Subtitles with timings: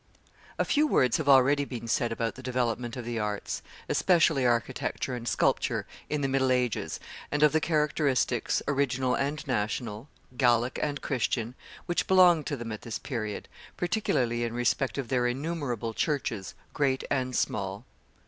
[0.57, 5.13] A few words have already been said about the development of the arts, especially architecture
[5.13, 6.99] and sculpture, in the middle ages,
[7.31, 11.53] and of the characteristics, original and national, Gallic and Christian,
[11.85, 17.03] which belonged to them at this period, particularly in respect of their innumerable churches, great
[17.11, 17.85] and small.